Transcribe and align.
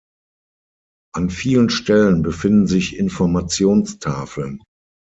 An 1.13 1.29
vielen 1.29 1.69
Stellen 1.69 2.23
befinden 2.23 2.65
sich 2.65 2.97
Informationstafeln. 2.97 4.63